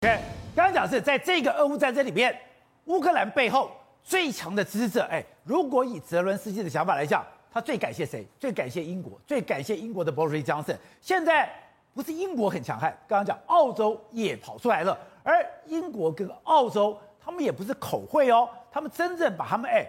[0.00, 0.16] OK，
[0.54, 2.32] 刚刚讲是在这个俄乌战争里面，
[2.84, 3.68] 乌克兰背后
[4.04, 8.24] 最强的支持者，哎，如果以泽伦斯基的想法来讲，他最感谢谁？
[8.38, 10.76] 最感谢英国，最感谢英国的 Boris Johnson。
[11.00, 11.52] 现在
[11.94, 19.84] 不是英国很强悍，刚刚讲澳洲也跑出来了，而英国跟澳洲他们也不是口惠哦，他们真正把他们哎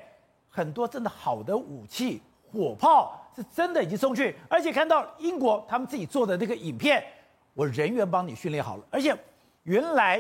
[0.50, 2.20] 很多真的好的武器、
[2.52, 7.04] 火炮是真的已经送去，而且看到英国他们自己做的那个影片，
[7.54, 9.16] 我人员帮你训练好了，而且
[9.70, 10.20] 原来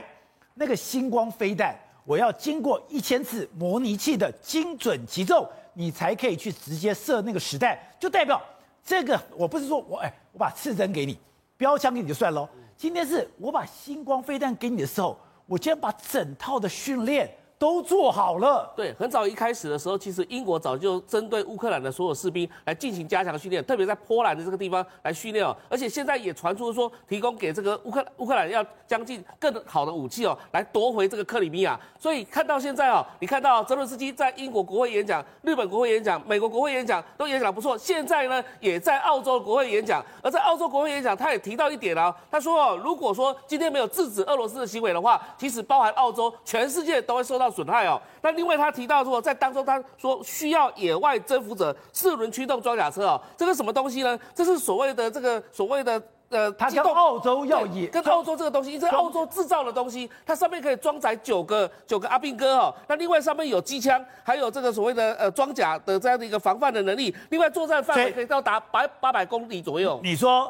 [0.53, 5.43] 那个星光飞弹，我要经过一千次模拟器的精准击中。
[5.73, 8.39] 你才可以去直接射那个实弹，就代表
[8.83, 11.17] 这个我不是说我哎，我把刺针给你，
[11.57, 12.47] 标枪给你就算喽。
[12.77, 17.33] 今天是我把星光飞弹给你的时候，我竟然把整套的训练。
[17.59, 18.71] 都做好了。
[18.73, 25.53] 对，很早一开始的时候，其实英国早就针对乌克兰的所有士兵来进行加强训练，特别在波兰的这个地方来训练哦。
[25.67, 31.77] 而且现在也传出说，提供给这个乌克乌克兰要将近更好的武器哦，来夺回这个克里米亚。
[31.99, 37.77] 所以看到现在哦，你看到泽伦斯基在英国国会演讲、日本国会演讲、美国国会演讲都演讲不错。
[37.77, 40.01] 现在呢，也在澳洲国会演讲。
[40.23, 47.48] 而在澳洲国会演讲，他也提到一点哦，他说哦，如果说今天没有制止俄罗斯的行为的话，其实包含澳洲，全世界都会受到。
[47.49, 54.19] 损害哦，那另外他提到说，在当中他说需要野外征服者四轮驱动装甲车哦，这个什么东西呢？
[54.33, 69.99] 这是所谓的这个所谓的呃，他跟澳洲要野，跟澳洲这个东西，因为澳洲制造的东西，它上面可以装载九个九个阿兵哥哦，那另外上面有机枪，还有这个所谓的呃装甲的这样的一个防范的能力，另外作战范围可以到达百八百公里左右。
[70.03, 70.49] 你说。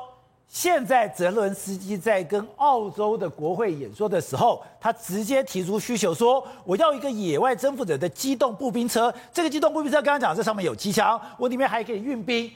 [0.51, 9.13] 现在泽伦斯基在跟澳洲的国会演说的时候，他直接提出需求说：“我要一个野外征服者的机动步兵车。
[9.31, 12.51] 这个机动步兵车刚刚讲，这上面有机枪，我里面还可以运兵。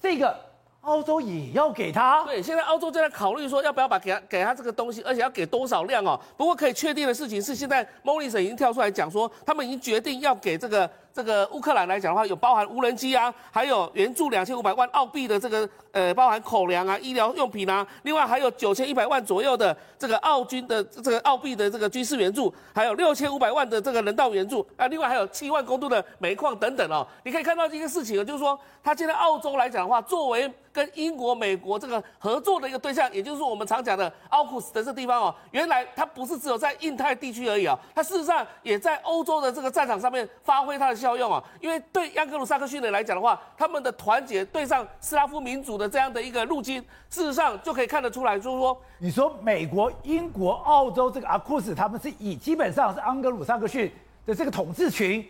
[0.00, 0.38] 这个
[0.82, 2.22] 澳洲也要给他。
[2.24, 6.18] 对，现在澳洲正在考虑说要不要把给他给他这个东西，而且要给多少辆哦。
[6.36, 27.06] 不过可以确定的事情是，现在莫里森已经跳出来讲说，他们已经决定要给这个。”这个乌克兰来讲的话，有包含无人机啊，还有援助两千五百万澳币的这个呃，包含口粮啊、医疗用品啊，另外还有九千一百万左右的这个澳军的这个澳币的这个军事援助，还有六千五百万的这个人道援助啊，另外还有七万公吨的煤矿等等哦。
[27.24, 41.01] 你可以看到这个事情啊，就是说，它现在澳洲来讲的话，作为跟英国、美国这个合作的一个对象，也就是我们常讲的奥库斯的这地方哦，原来它不是只有在印太地区而已啊，它事实上也在欧洲的这个战场上面发挥它的。
[41.02, 46.80] 效用啊，因为对盎格鲁萨克逊人来讲的话，他们的团结对上斯拉夫民族的这样的一个入侵，
[47.10, 53.92] 事实上就可以看得出来，就是说，你说美国、英国、澳洲这个阿库斯，他们是以基本上是安格鲁萨克逊
[54.24, 55.26] 的这个统治群，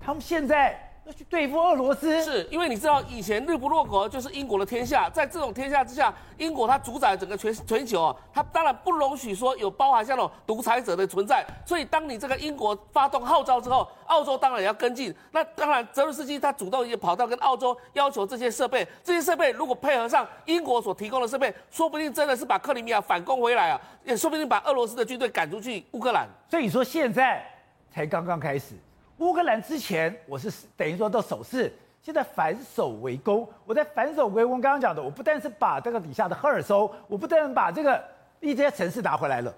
[0.00, 0.80] 他们现在。
[1.06, 11.46] 要去对付俄罗斯，是因为你知道以前日不落国就是英国的天下，在这种天下之下，英国它主宰整个全全球啊，它当然不容许说有包含像那种独裁者的存在。
[11.64, 15.14] 所以当你这个英国发动号召之后，澳洲当然也要跟进。
[15.30, 26.26] 那当然，泽伦斯基他主动也跑到跟澳洲要求这些设备，这些设备如果配合上英国所提供的设备，说不定真的是把克里米亚反攻回来啊，也说不定把俄罗斯的军队赶出去乌克兰。
[26.50, 27.48] 所以你说现在
[27.92, 28.74] 才刚刚开始。
[29.18, 31.72] 乌克兰之前我是等于说都守势，
[32.02, 33.48] 现在反守为攻。
[33.64, 38.02] 我在反守为攻，刚刚讲的，我不但是把这个底下的赫尔松，我不但把这个
[38.40, 39.54] 一些城市拿回来了，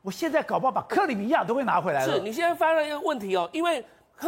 [0.00, 2.14] 我现在搞不好把克里米亚都会拿回来了。
[2.14, 3.84] 是你现在发现了一个问题哦，因为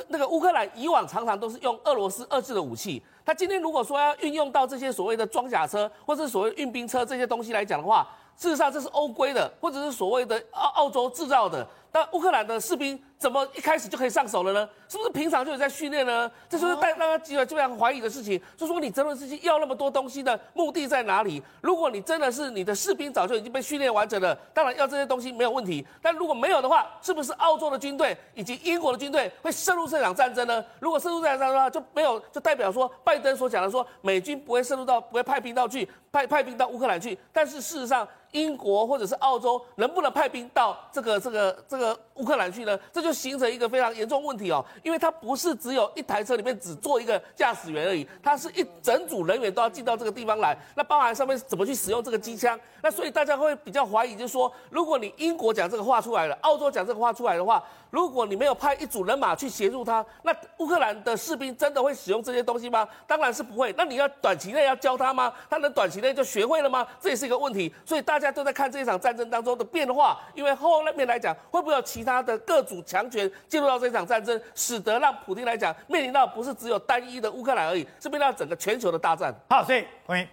[0.08, 8.06] 那个乌克兰以往常常都是用俄罗斯遏制的武器，他今天如果说要运用到这些所谓的装甲车或者所谓运兵车这些东西来讲的话，
[8.36, 11.66] 事实上这是欧规的，或者是所谓的澳澳洲制造的。
[11.94, 14.68] 那乌克兰的士兵怎么一开始就可以上手了呢？
[14.88, 16.28] 是不是平常就有在训练呢？
[16.48, 18.38] 这就是带让他极为非常怀疑的事情。
[18.56, 21.40] 就说你泽伦斯基要那么多东西的目的在哪里？
[21.60, 25.86] 如果你真的是你的士兵早就已经被训练完整了，当然要这些东西没有问题。
[26.02, 30.64] 但如果没有的话，是不是澳洲的军队以及英国的军队会渗入这场战争呢？
[30.80, 37.16] 如果渗入这场战争的话，就没有就代表说拜登所讲的说美军不会渗入到不会派兵到去派派兵到乌克兰去。
[37.32, 41.83] 但是事实上，英国或者是澳洲能不能派兵到这个这个这个
[42.14, 42.78] 乌克兰去呢？
[42.92, 50.56] 这就形成一个非常严重问题哦，因为它不是只有一台车里面只坐一个驾驶员而已，它是一整组人员都要进到这个地方来。
[50.76, 52.58] 那包含上面怎么去使用这个机枪？
[52.80, 57.62] 那所以大家会比较怀疑，就是说，如果你英国讲这个话出来了，澳洲讲这个话出来的话，
[57.94, 62.88] 如果你没有派一组人马去协助他，那乌克兰的士兵真的会使用这些东西吗？
[63.06, 63.72] 当然是不会。
[63.78, 65.32] 那你要短期内要教他吗？
[65.48, 66.84] 他能短期内就学会了吗？
[67.00, 67.72] 这也是一个问题。
[67.86, 79.32] 所以大家都在看这一场战争当中的变化，因为后面来讲，会不会有其他的各组强权进入到这场战争，使得让普京来讲面临到不是只有单一的乌克兰而已，是面临到整个全球的大战。
[79.48, 80.26] 好，所以欢迎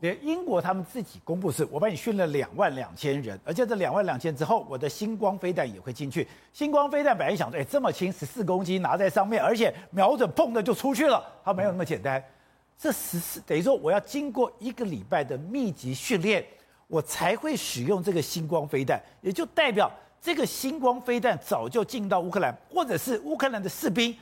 [0.00, 6.28] 连英国他们自己公布是，我帮你训了两万两千人，而且这两万两千之后，我的星光飞弹也会进去。
[6.52, 12.22] 星光飞弹本来想说，哎，这么轻，十四公斤拿在上面，而且瞄准碰的就出去了，它没有那么简单。
[12.76, 16.44] 这十四等于说，我要经过一个礼拜的密集训练，
[16.86, 24.14] 我才会使用这个星光飞弹，也就代表这个星光飞弹早就进到乌克兰，或者是乌克兰的士兵。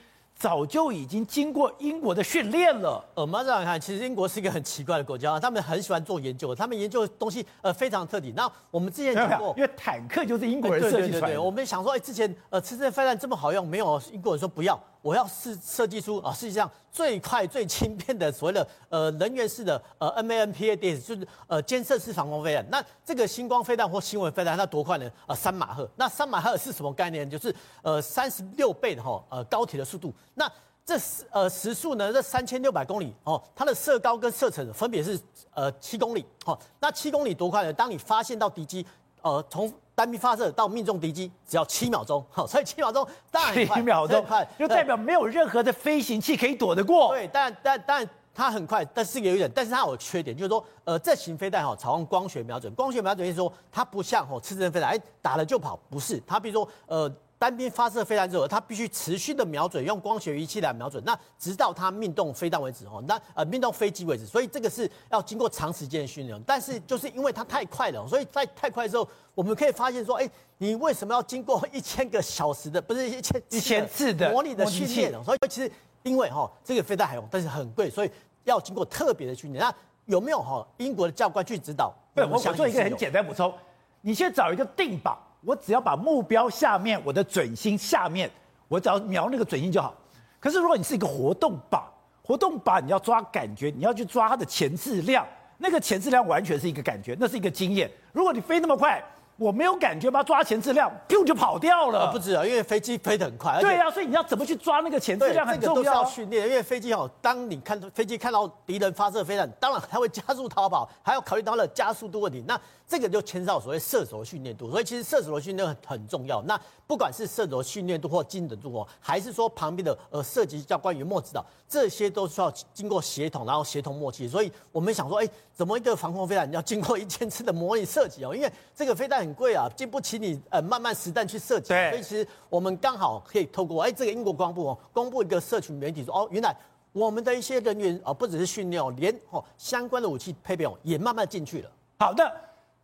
[0.43, 3.01] 早就已经经过英国的训练了。
[3.15, 8.33] 呃，我们这样看，其实英国是一个很奇怪的国家，他们很喜欢做研究，他们研究的东西呃非常特别。
[8.33, 11.21] 那我们之前讲过， 因为坦克就是英国人设计出来的。
[11.21, 14.77] 对对对，我们想说，哎，之前呃，刺针飞弹这么好用，没有英国人说不要。
[15.03, 22.65] 我要设设计出啊，世界上最快最轻便的所谓的呃能源式的呃 MANPAD，就是呃监测式防空飞弹。
[22.71, 25.11] 那这个星光飞弹或新闻飞弹它多快呢？
[25.27, 25.89] 呃，三马赫。
[25.97, 27.29] 那三马赫是什么概念？
[27.29, 30.15] 就是呃三十六倍的哈呃高铁的速度。
[30.35, 30.51] 那
[30.85, 30.99] 这
[31.31, 32.13] 呃时速呢？
[32.13, 35.19] 这三千六百公里哦，它的射高跟射程分别是
[35.55, 36.25] 呃七公里。
[36.45, 37.73] 哦，那七公里多快呢？
[37.73, 38.87] 当你发现到敌机，
[39.23, 47.09] 呃从单兵发射到命中敌机只要七秒钟，好，所以七秒钟当然快，七秒钟快，就代表没有任何的飞行器可以躲得过。
[47.09, 57.13] 对，但但但它很快，但是有一点，但是它有缺点，就是说，呃，这型飞弹哈，采用光学瞄准，光学瞄准意思说它不像吼次针飞弹，哎，打了就跑，不是，它比如说呃。
[57.43, 63.03] 单兵发射飞弹之后，它必须持续的瞄准，用光学仪器来瞄准，那直到它命中飞弹为止哦。
[63.09, 66.41] 那呃命中飞机为止，所以这个是要经过长时间的训练。
[66.47, 75.13] 但是就是因为它太快了，所以在太快之后，我们可以发现说，哎，你为什么要经过 一千个小时的，不是一千一千次的模拟的训练？
[75.25, 75.69] 所以其实
[76.05, 78.11] 因为哈这个飞弹还用，但是很贵，所以
[78.45, 79.65] 要经过特别的训练。
[79.65, 79.75] 那
[80.07, 81.93] 有没有哈英国的教官去指导？
[82.15, 83.53] 对，我我做一个很简单补充，
[84.01, 85.17] 你先找一个定靶。
[85.45, 88.31] 我只要把目标下面，我的准心下面，
[88.69, 89.95] 我只要瞄那个准心就好。
[90.39, 91.83] 可是如果你是一个活动靶，
[92.23, 95.27] 活动靶你要抓感觉，你要去抓它的前置量，
[95.59, 97.91] 那个前置量完全是一个感觉，那是一个经验。
[98.13, 99.03] 如果你飞那么快，
[99.43, 102.13] 我没有感觉，把它抓前质量，就就跑掉了。
[102.13, 103.61] 不止啊，因为飞机飞得很快。
[103.61, 105.75] 对啊，所以你要怎么去抓那个前质量很重要。
[105.75, 112.45] 这个都是要训练，因为飞机哦，当你看飞机看到敌人发射飞弹，当然它会加速逃跑，还要考虑到了加速度问题。
[112.47, 116.41] 那这个就牵涉到所谓射手的训练度，所以其实射手的训练很很重要。
[116.43, 124.29] 那不管是射手的训练度或精准度哦，还是说旁边的呃射击教官与末指导，这些都需要经过协同，然后协同默契。
[124.29, 128.35] 所以我们想说，哎，怎么一个防空飞弹要经过一千次的模拟射击哦？
[128.35, 131.69] 因为这个飞弹很贵啊，经不起你呃慢慢实弹去设计。
[131.69, 131.91] 对。
[131.91, 136.55] 所以其实我们刚好可以透过哎这个英国光部哦，公布一个社群媒体说哦，原来
[136.93, 141.71] 我们的一些人员啊，不只是训练哦，连哦相关的武器配备哦也慢慢进去了。
[141.99, 142.31] 好的。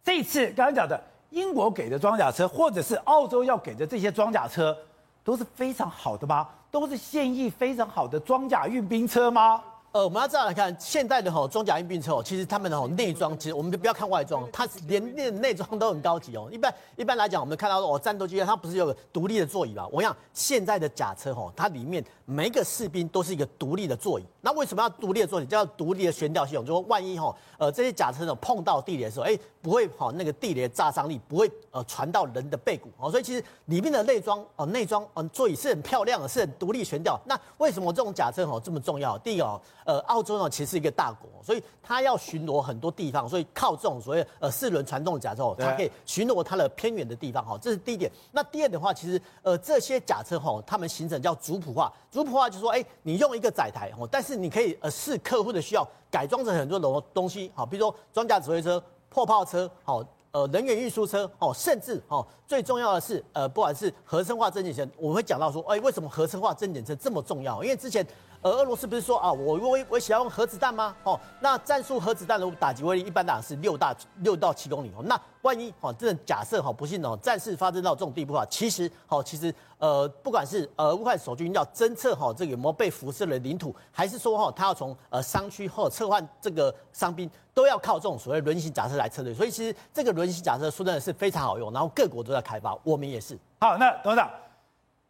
[0.05, 0.99] 这一次刚刚讲的
[1.29, 4.75] 英国给的装甲车，或者是澳洲要给的这些装甲车，
[5.23, 6.49] 都是非常好的吗？
[6.71, 9.62] 都是现役非常好的装甲运兵车吗？
[9.90, 16.46] 呃，我们要这样来看，现代的吼装甲运兵车哦，其实他们的吼内装，其实我们就不要看外装，它连内内装都很高级哦。
[16.52, 19.88] 一般一般来讲，我们看到哦战斗机它不是有个独立的座椅嘛？
[19.90, 24.25] 我想现在的甲车吼，它里面每一个士兵都是一个独立的座椅。
[24.43, 25.46] 那为什么要独立的座椅？
[25.46, 33.11] 叫独立的悬吊系统，就说万一吼呃这些甲车呢碰到地雷的时候，哎不会哈那个地雷炸伤力不会呃传到人的背骨哦。
[33.11, 37.19] 所以其实里面的内装哦内装嗯座椅是很漂亮的，是很独立悬吊。
[37.25, 39.17] 那为什么这种甲车吼这么重要？
[39.17, 39.58] 第一个哦。
[39.88, 48.12] 呃，澳洲呢其实是一个大国，所以它要巡逻很多地方，所以靠这种所谓呃四轮传动的甲车，它可以巡逻它的偏远的地方哈，这是第一点。
[48.32, 67.64] 那第二的话，其实呃这些甲车哈，他们形成叫族谱化，族谱化就是说，哎，你用一个载台哦，但是你可以呃视客户的需要改装成很多种东西，好，比如说装甲指挥车、破炮车，好，呃人员运输车，哦，甚至哦最重要的是呃不管是合成化增减车，我们会讲到说，哎，为什么合成化增减车这么重要？
[67.64, 68.07] 因为之前。
[68.40, 70.95] 而俄罗斯不是说啊，我我我想要用核子弹吗？
[71.02, 75.02] 哦，那战术核子弹的打击威力一般打是六大六到七公里哦。
[75.04, 89.35] 那万一哦，这假设哈不幸哦，战事发生到这种地步啊，其实哦，其实呃，不管是呃乌克兰守军要侦测哈这个有没有被辐射的领土，还是说哈他要从呃商区或撤换这个伤兵，都要靠这种所谓轮型假设来车队。
[89.35, 93.37] 所以其实这个轮型假设说真的是非常好用，然后各国都在开发，我们也是。
[93.61, 94.30] 好，那董事长，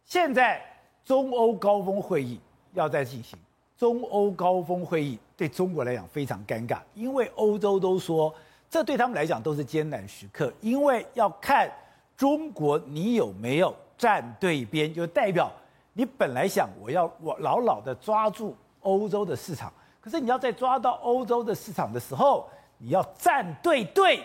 [0.03, 0.59] 现在
[1.05, 2.39] 中欧高峰会议。
[2.73, 3.37] 要再进行
[3.77, 8.33] 中欧高峰会议，对中国来讲非常尴尬，因为欧洲都说
[8.69, 11.71] 这对他们来讲都是艰难时刻，因为要看
[12.17, 15.49] 中国你有没有站对边，就代表
[15.93, 19.71] 你本来想我要我牢牢的抓住欧洲的市场，
[20.01, 22.47] 可是你要在抓到欧洲的市场的时候，
[22.77, 24.21] 你要站对队。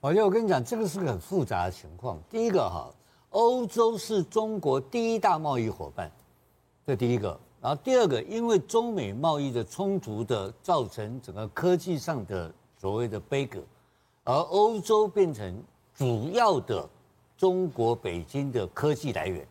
[0.00, 2.18] 宝杰，我跟你讲，这个是个很复杂的情况。
[2.28, 2.90] 第一个哈，
[3.30, 6.12] 欧洲是中国第一大贸易伙伴，
[6.86, 7.40] 这第一个。
[7.62, 13.60] 然后第二个，因为中美贸易的冲突的造成整个科技上的所谓的杯葛，
[14.24, 15.62] 而欧洲变成
[15.94, 16.84] 主要的
[17.36, 19.46] 中国北京的科技来源。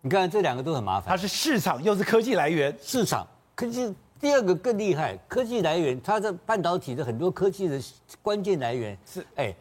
[0.00, 7.80] 你看这两个都很麻烦，它是市场又是科技来源，市场科技第二个更厉害，科技来源它的半导体的很多科技的
[8.22, 9.26] 关键来源是。
[9.34, 9.52] 哎，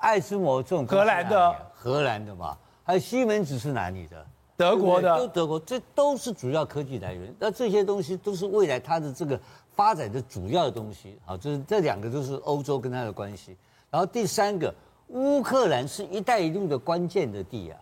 [0.00, 1.56] 爱斯摩这种荷兰的。
[1.72, 2.54] 荷兰的嘛，
[2.84, 4.26] 还有西门子是哪里的？
[4.60, 7.34] 德国的，都德国，这都是主要科技来源。
[7.38, 9.40] 那这些东西都是未来它的这个
[9.74, 11.18] 发展的主要的东西。
[11.24, 13.56] 好，就是这两个都是欧洲跟它的关系。
[13.90, 14.72] 然后第三个，
[15.08, 17.80] 乌克兰是一带一路的关键的地啊，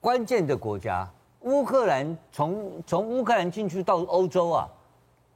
[0.00, 1.08] 关键的国家。
[1.42, 4.68] 乌克兰从从乌克兰进去到欧洲啊，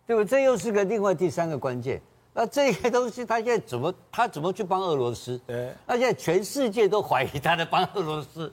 [0.04, 0.28] 对不对？
[0.28, 2.02] 这又是个另外第三个关键。
[2.34, 5.40] 那这些东西他现在怎么他怎么去帮俄罗斯？
[5.46, 8.52] 对，那现在全世界都怀疑他在帮俄罗斯。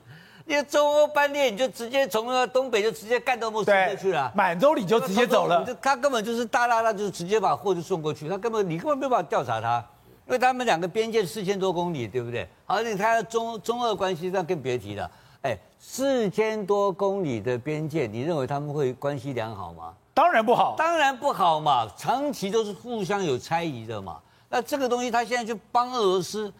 [0.50, 5.64] 因为中欧班列，你就直接从那个东北就直接干到莫斯科去了，满洲里就直接走了。
[5.80, 8.28] 他根本就是大大大，就是直接把货就送过去。
[8.28, 9.78] 他根本你根本没有办法调查他，
[10.26, 12.48] 因为他们两个边界四千多公里，对不对？
[12.66, 15.08] 好，你看中中俄关系，那更别提了。
[15.42, 19.94] 哎，四千多公里的边界，你认为他们会关系良好吗？
[20.12, 24.18] 当然不好，当然不好嘛，长期都是互相有猜疑的嘛。
[24.48, 26.52] 那这个东西，他现在去帮俄罗斯，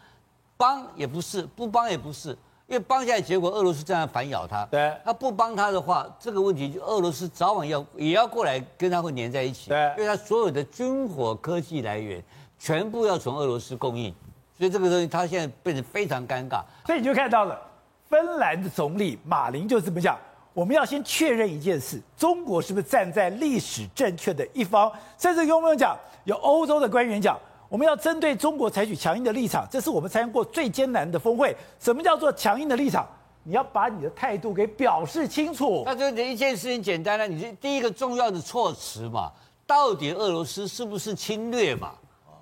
[0.56, 2.38] 帮也不是，不帮也不是，
[2.70, 4.64] 因为帮下来结果，俄罗斯这样反咬他。
[4.66, 9.70] 对，他不帮他的话，这个问题就俄罗斯早晚要也要过来跟他会黏在一起。
[9.70, 12.22] 对，因为他所有的军火科技来源
[12.60, 14.14] 全部要从俄罗斯供应，
[14.56, 16.62] 所以这个东西他现在变得非常尴尬。
[16.86, 17.60] 所以你就看到了。
[18.08, 20.16] 芬兰的总理马林就这么讲：
[20.52, 24.90] 我们要先确认一件事，中国是不是站在历史正确的一方？
[25.18, 27.36] 甚至跟我们讲，有欧洲的官员讲，
[27.70, 31.56] 我们要针对中国采取强硬的立场，这是我们参加过最艰难的峰会。
[31.78, 33.08] 什么叫做强硬的立场？
[33.44, 35.84] 你要把你的态度给表示清楚。
[35.86, 39.30] 那就一件事情简单了，你是第一个重要的措辞嘛，
[39.68, 41.92] 到底俄罗斯是不是侵略嘛？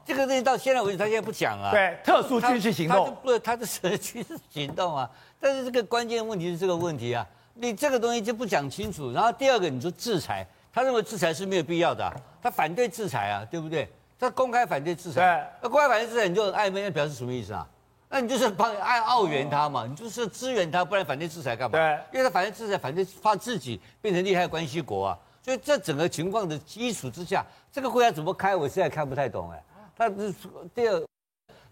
[0.06, 1.70] 这个东西到现在为止，他现在不讲啊。
[1.70, 3.66] 对，特殊军事行动，他不，他的
[3.99, 5.08] 军事行动啊。
[5.38, 9.12] 但是这个关键问题是这个问题啊，你这个东西就不讲清楚。
[9.12, 13.87] 然后第二个，你说制裁，他认为制裁是没有必要的啊，他反对制裁啊，对不对？
[14.19, 17.67] 他公开反对制裁，那公开反对制裁，你就暧昧，那表示什么意思啊？
[18.11, 21.79] 那你就是帮爱澳援他嘛，你就是支援他，不然反对制裁干嘛？
[21.79, 25.19] 对，因为他反对制裁，反对怕自己变成利害关系国啊。
[25.43, 29.63] 所以这整个情况的基础之下，这个会要怎么开，我现在看不太懂哎。
[29.97, 30.35] 他是
[30.75, 31.07] 第二，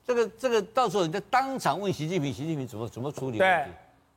[0.07, 3.71] 这个这个到时候你就当场问习近平，习近平怎么怎么处理问题？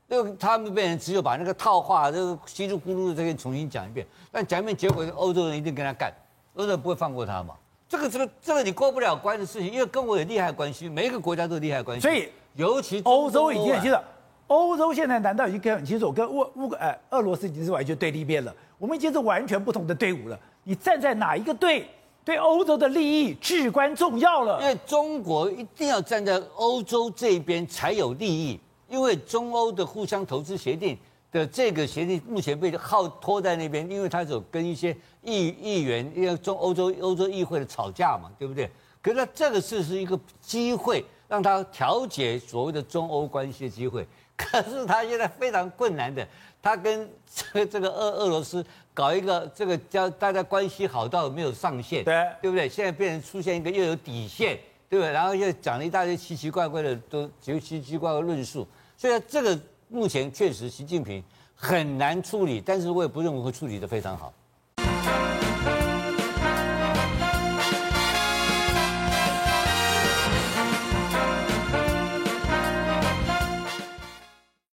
[0.07, 6.13] 对，因为他们变成只有把那个套话，这个稀里糊涂的再给重新讲一遍，但讲一遍结果，欧洲人一定跟他干，
[6.55, 7.55] 欧洲人不会放过他嘛。
[7.89, 12.07] 这个这个这个你过不了关的事情，因为跟我有利害关系，每一个国家都有利害关系。
[12.07, 13.97] 所以尤其欧洲已经很清楚，
[14.45, 18.55] 欧洲现在难道已经很清楚，跟乌乌呃俄罗斯已经是完全对立面了？
[18.77, 20.39] 我们已经是完全不同的队伍了。
[20.63, 21.89] 你站在哪一个队？
[22.23, 28.59] 对欧洲的利益至关重要了，因为中国一定要站在欧洲这边才有利益。
[28.87, 30.97] 因为中欧的互相投资协定
[31.31, 38.69] 的这个协定目前被耗拖在那边，因为他有跟一些议议员，因为中欧洲欧洲议会的吵架嘛，对不对？
[39.01, 44.07] 可是这个事是一个机会，让他调解所谓的中欧关系的机会。
[44.35, 46.25] 可是他现在非常困难的，
[46.61, 48.65] 他跟这个这个俄俄罗斯。
[48.91, 52.67] 搞一个这个叫大家关系好到没有上限，对对不对？
[52.67, 54.59] 现在变成出现一个又有底线，
[54.89, 55.09] 对不对？
[55.09, 58.67] 然后又讲了一大堆奇奇怪怪的，都奇奇奇怪怪的论述。
[58.97, 59.57] 所以这个
[59.89, 61.23] 目前确实习近平
[61.55, 64.31] 很难处理，但是我也不认为会处理的非常好。